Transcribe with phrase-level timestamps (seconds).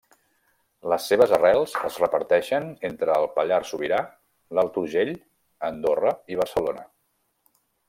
[0.93, 4.01] Les seves arrels es reparteixen entre el Pallars Sobirà,
[4.59, 5.15] l'Alt Urgell,
[5.71, 6.91] Andorra i Barcelona.